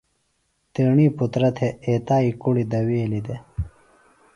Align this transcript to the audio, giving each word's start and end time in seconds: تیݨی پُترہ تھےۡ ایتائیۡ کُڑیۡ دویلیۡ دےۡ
تیݨی 0.73 1.07
پُترہ 1.17 1.49
تھےۡ 1.57 1.75
ایتائیۡ 1.85 2.35
کُڑیۡ 2.41 2.69
دویلیۡ 2.71 3.23
دےۡ 3.25 3.41